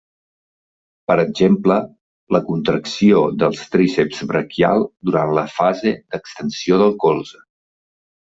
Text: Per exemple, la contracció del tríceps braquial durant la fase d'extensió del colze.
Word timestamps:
Per 1.09 1.17
exemple, 1.23 1.75
la 2.35 2.39
contracció 2.47 3.19
del 3.43 3.59
tríceps 3.75 4.23
braquial 4.33 4.87
durant 5.11 5.33
la 5.41 5.45
fase 5.57 5.95
d'extensió 6.15 6.81
del 6.83 6.97
colze. 7.05 7.43